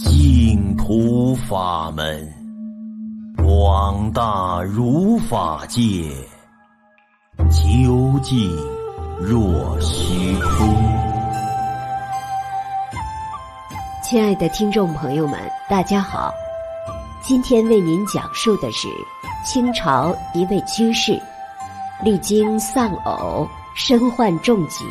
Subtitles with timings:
[0.00, 2.32] 净土法门，
[3.38, 6.08] 广大如法界，
[7.50, 8.48] 究竟
[9.20, 10.68] 若虚空。
[14.00, 15.36] 亲爱的听众朋友们，
[15.68, 16.32] 大家好，
[17.20, 18.86] 今天为您讲述的是
[19.44, 21.20] 清朝一位居士，
[22.04, 24.84] 历经丧偶、身患重疾，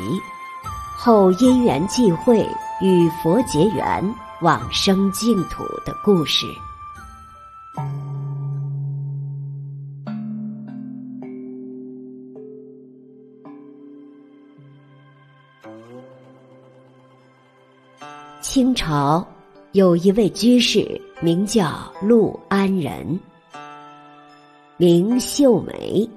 [0.98, 2.46] 后因缘际会
[2.82, 4.04] 与佛结缘。
[4.42, 6.46] 往生净土的故事。
[18.42, 19.28] 清朝
[19.74, 23.20] 有一位居士，名叫陆安仁，
[24.78, 26.10] 名秀梅，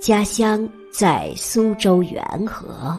[0.00, 2.98] 家乡在苏州元和。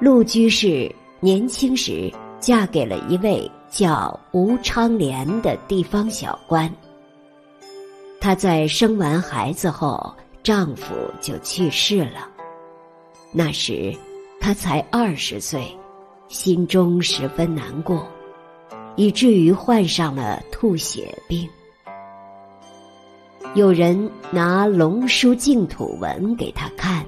[0.00, 6.72] 陆居士年轻时，嫁给了一位叫吴昌莲的地方小官。
[8.20, 12.28] 她在生完孩子后，丈夫就去世了。
[13.32, 13.94] 那时
[14.40, 15.64] 她才二十岁，
[16.28, 18.06] 心中十分难过，
[18.96, 21.48] 以至于患上了吐血病。
[23.54, 27.04] 有人拿《龙书净土文》给她看，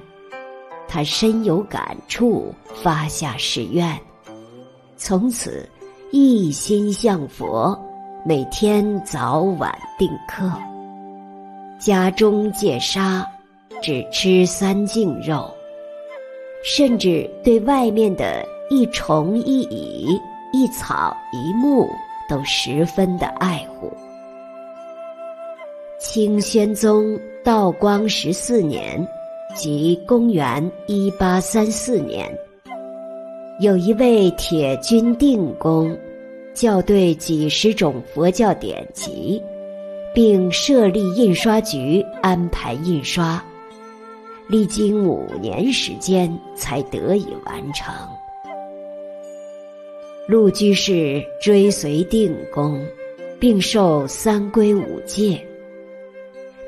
[0.87, 3.99] 她深有感触，发下誓愿。
[5.05, 5.67] 从此，
[6.11, 7.77] 一心向佛，
[8.23, 10.49] 每天早晚定课，
[11.77, 13.29] 家中戒杀，
[13.81, 15.53] 只吃三净肉，
[16.63, 20.17] 甚至对外面的一虫一蚁、
[20.53, 21.85] 一草一木
[22.29, 23.91] 都十分的爱护。
[25.99, 29.05] 清宣宗道光十四年，
[29.53, 32.33] 即公元一八三四年。
[33.59, 35.95] 有一位铁军定公，
[36.55, 39.41] 校对几十种佛教典籍，
[40.13, 43.43] 并设立印刷局安排印刷，
[44.47, 47.93] 历经五年时间才得以完成。
[50.27, 52.83] 陆居士追随定公，
[53.39, 55.39] 并受三皈五戒。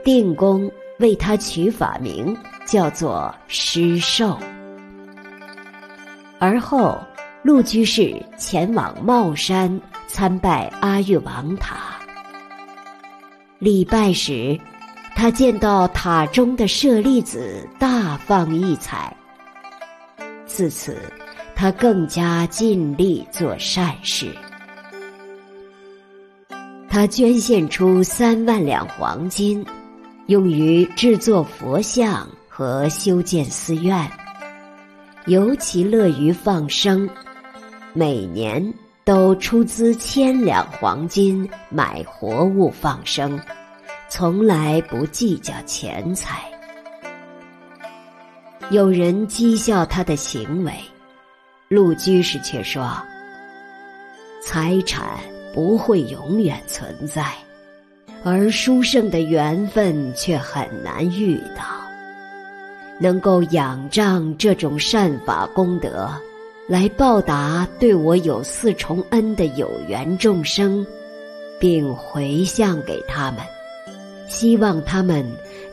[0.03, 4.37] 定公为他取法名，叫做师寿。
[6.45, 7.01] 而后，
[7.41, 11.95] 陆居士前往帽山参拜阿育王塔。
[13.57, 14.55] 礼拜时，
[15.15, 19.11] 他见到塔中的舍利子大放异彩。
[20.45, 21.11] 自此，
[21.55, 24.31] 他更加尽力做善事。
[26.87, 29.65] 他捐献出三万两黄金，
[30.27, 34.07] 用于制作佛像和修建寺院。
[35.27, 37.09] 尤其乐于放生，
[37.93, 43.39] 每年都出资千两黄金买活物放生，
[44.07, 46.43] 从来不计较钱财。
[48.69, 50.71] 有人讥笑他的行为，
[51.69, 52.95] 陆居士却说
[54.45, 55.19] ：“财产
[55.55, 57.33] 不会永远存在，
[58.23, 61.63] 而殊胜的缘分却很难遇到。”
[62.99, 66.09] 能够仰仗这种善法功德，
[66.67, 70.85] 来报答对我有四重恩的有缘众生，
[71.59, 73.39] 并回向给他们，
[74.27, 75.25] 希望他们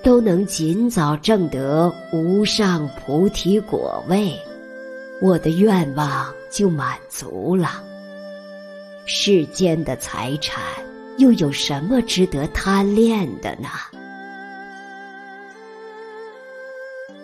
[0.03, 4.37] 都能尽早证得无上菩提果位，
[5.21, 7.83] 我的愿望就满足了。
[9.05, 10.61] 世间的财产
[11.19, 13.69] 又有什么值得贪恋的呢？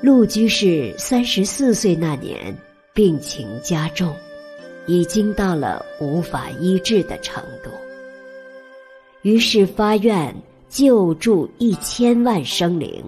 [0.00, 2.56] 陆居士三十四岁那年，
[2.94, 4.14] 病情加重，
[4.86, 7.70] 已经到了无法医治的程度。
[9.22, 10.34] 于是发愿
[10.68, 13.04] 救助一千万生灵，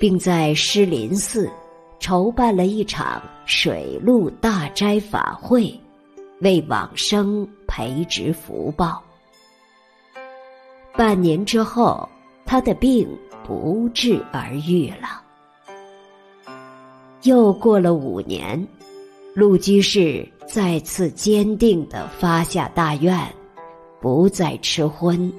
[0.00, 1.48] 并在狮林寺
[2.00, 5.72] 筹办了一场水陆大斋法会，
[6.40, 9.00] 为往生培植福报。
[10.96, 12.08] 半年之后，
[12.44, 13.08] 他的病
[13.46, 15.22] 不治而愈了。
[17.22, 18.66] 又过了五年，
[19.34, 23.18] 陆居士再次坚定地发下大愿，
[24.00, 25.32] 不再吃荤，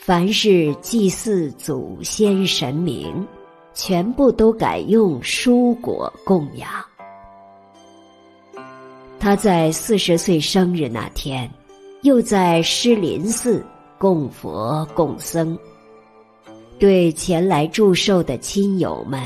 [0.00, 3.26] 凡是祭祀祖先神明，
[3.74, 6.68] 全部都改用蔬果供养。
[9.20, 11.48] 他在四十岁生日那天，
[12.00, 13.64] 又在狮林寺
[13.98, 15.56] 供佛供僧，
[16.78, 19.22] 对前来祝寿的亲友们。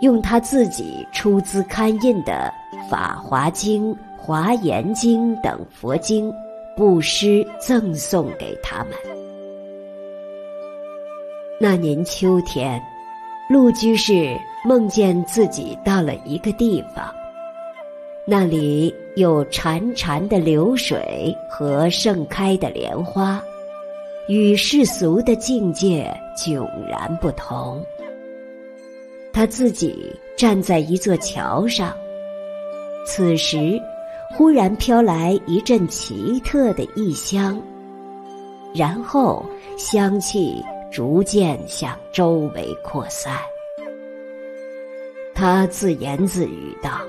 [0.00, 2.52] 用他自己出资刊印的
[2.88, 6.32] 《法华经》华严经等佛经，
[6.76, 8.92] 布施赠送给他们。
[11.60, 12.82] 那年秋天，
[13.50, 17.12] 陆居士梦见自己到了一个地方，
[18.26, 23.42] 那里有潺潺的流水和盛开的莲花，
[24.28, 27.84] 与世俗的境界迥然不同。
[29.32, 31.94] 他自己站在一座桥上，
[33.06, 33.80] 此时
[34.32, 37.60] 忽然飘来一阵奇特的异香，
[38.74, 39.44] 然后
[39.78, 43.36] 香气逐渐向周围扩散。
[45.34, 47.00] 他自言自语道：“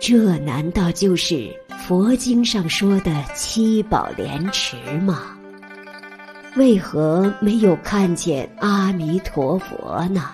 [0.00, 1.48] 这难道就是
[1.78, 5.36] 佛经上说的七宝莲池吗？
[6.56, 10.32] 为何没有看见阿弥陀佛呢？”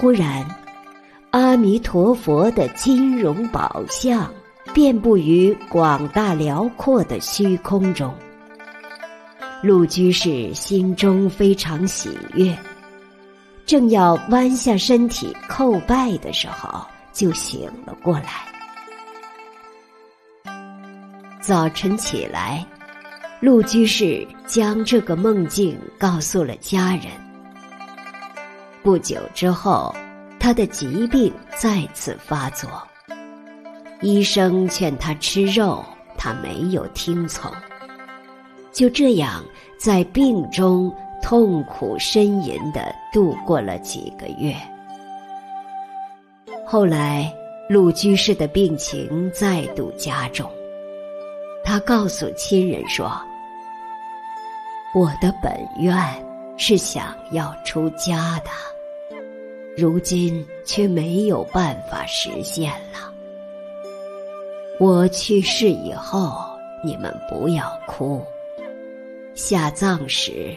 [0.00, 0.46] 忽然，
[1.32, 4.32] 阿弥陀佛的金容宝相
[4.72, 8.14] 遍布于广大辽阔的虚空中。
[9.60, 12.56] 陆居士心中非常喜悦，
[13.66, 18.46] 正要弯下身体叩拜的时候，就醒了过来。
[21.40, 22.64] 早晨起来，
[23.40, 27.27] 陆居士将这个梦境告诉了家人。
[28.82, 29.94] 不久之后，
[30.38, 32.70] 他的疾病再次发作。
[34.00, 35.84] 医生劝他吃肉，
[36.16, 37.50] 他没有听从。
[38.72, 39.42] 就这样，
[39.78, 44.54] 在病中痛苦呻吟的度过了几个月。
[46.64, 47.32] 后来，
[47.68, 50.48] 陆居士的病情再度加重。
[51.64, 53.10] 他告诉亲人说
[54.94, 55.94] ：“我的本愿
[56.58, 58.50] 是想要出家的。”
[59.78, 63.14] 如今却没有办法实现了。
[64.80, 66.44] 我去世以后，
[66.84, 68.20] 你们不要哭。
[69.34, 70.52] 下葬时，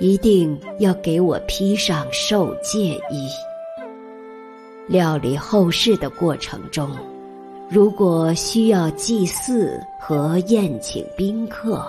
[0.00, 3.28] 一定要给我披上受戒衣。
[4.88, 6.90] 料理后事的过程中，
[7.68, 11.88] 如果需要祭祀和宴请宾客，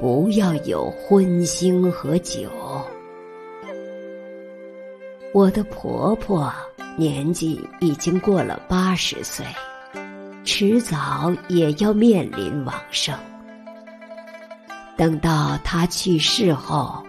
[0.00, 2.50] 不要有荤腥和酒。
[5.34, 6.52] 我的婆婆
[6.96, 9.44] 年纪已经过了八十岁，
[10.44, 13.14] 迟早也要面临往生。
[14.96, 17.04] 等到她去世后，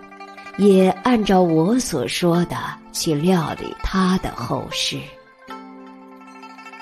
[0.57, 2.57] 也按照我所说的
[2.91, 4.99] 去料理她的后事。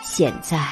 [0.01, 0.67] 现在，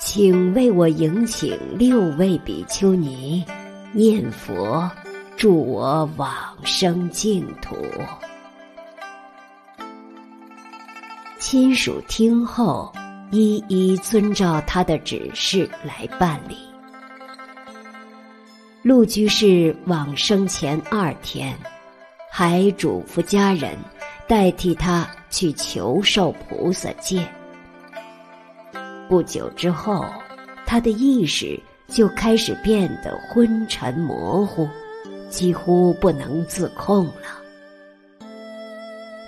[0.00, 3.44] 请为我迎请六位比丘尼
[3.92, 4.90] 念佛，
[5.36, 6.32] 助我往
[6.64, 7.76] 生净土。
[11.38, 12.92] 亲属听后，
[13.30, 16.56] 一一遵照他的指示来办理。
[18.82, 21.56] 陆居士往生前二天，
[22.30, 23.76] 还嘱咐家人
[24.28, 27.26] 代替他去求受菩萨戒。
[29.08, 30.04] 不久之后，
[30.66, 34.68] 他的意识就开始变得昏沉模糊，
[35.28, 37.42] 几乎不能自控了。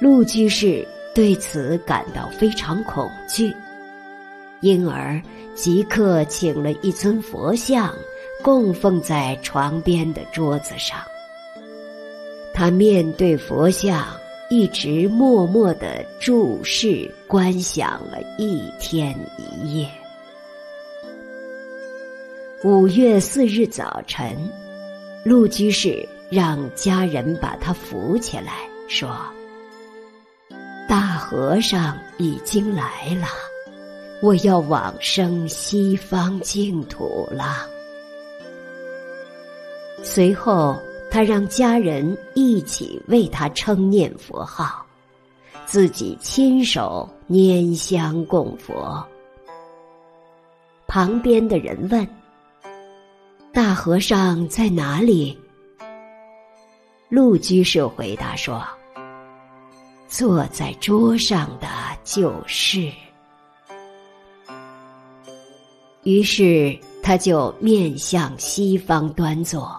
[0.01, 0.87] 陆居士。
[1.15, 3.53] 对此感到非常恐惧，
[4.61, 5.21] 因而
[5.57, 7.93] 即刻请了一尊佛像，
[8.41, 11.01] 供奉在床边的桌子上。
[12.55, 14.07] 他面对佛像，
[14.49, 19.89] 一直默默地注视观想了一天一夜。
[22.65, 24.37] 五月四日早晨，
[25.25, 29.17] 陆居士让家人把他扶起来，说。
[30.89, 33.29] 大和尚已经来了，
[34.21, 37.65] 我要往生西方净土了。
[40.03, 40.77] 随后，
[41.13, 44.85] 他让家人一起为他称念佛号，
[45.65, 49.01] 自己亲手拈香供佛。
[50.89, 52.05] 旁边的人问
[53.59, 55.37] ：“大和尚在哪里？”
[57.11, 58.65] 陆居士回答说。
[60.07, 61.67] 坐在桌上的
[62.05, 62.89] 就是。
[66.05, 69.77] 于是他就面向西方端坐，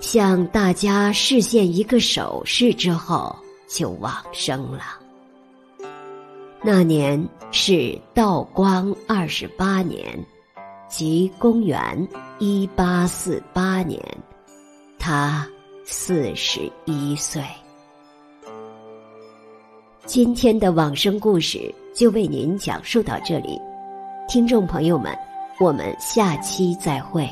[0.00, 3.34] 向大家示现一个手势之后，
[3.66, 4.82] 就往生了。
[6.62, 10.22] 那年是道光二十八年，
[10.88, 14.02] 即公元一八四八年，
[14.98, 15.46] 他
[15.84, 17.42] 四十一岁。
[20.06, 23.60] 今天的往生故事就为您讲述到这里，
[24.26, 25.14] 听众朋友们，
[25.60, 27.28] 我们下期再会。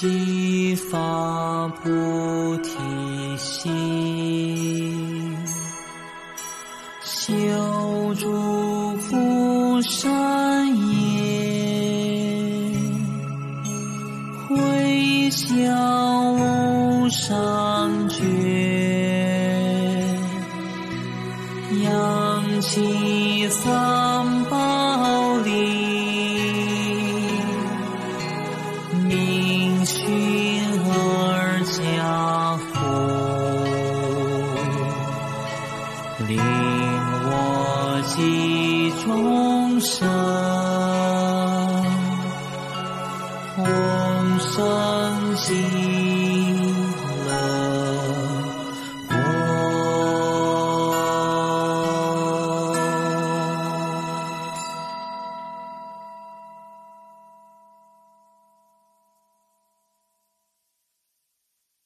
[0.00, 5.36] 悉发菩提心，
[7.02, 10.76] 修诸福善业，
[14.48, 18.22] 回向无上觉。
[21.82, 24.07] 扬起三
[45.40, 46.07] 心。